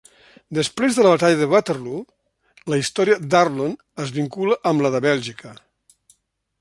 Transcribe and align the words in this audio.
Després 0.57 0.95
de 0.99 1.03
la 1.07 1.11
batalla 1.15 1.37
de 1.41 1.47
Waterloo, 1.51 2.01
la 2.75 2.79
història 2.85 3.19
d'Arlon 3.35 3.77
es 4.05 4.15
vincula 4.17 4.59
amb 4.73 4.87
la 4.87 4.93
de 4.97 5.03
Bèlgica. 5.11 5.55